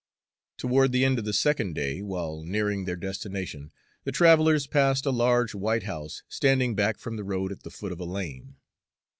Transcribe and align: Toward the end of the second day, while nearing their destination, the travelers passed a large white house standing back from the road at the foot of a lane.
Toward 0.57 0.93
the 0.93 1.05
end 1.05 1.19
of 1.19 1.25
the 1.25 1.31
second 1.33 1.75
day, 1.75 2.01
while 2.01 2.41
nearing 2.43 2.85
their 2.85 2.95
destination, 2.95 3.71
the 4.03 4.11
travelers 4.11 4.65
passed 4.65 5.05
a 5.05 5.11
large 5.11 5.53
white 5.53 5.83
house 5.83 6.23
standing 6.27 6.73
back 6.73 6.97
from 6.97 7.17
the 7.17 7.23
road 7.23 7.51
at 7.51 7.61
the 7.61 7.69
foot 7.69 7.91
of 7.91 7.99
a 7.99 8.05
lane. 8.05 8.55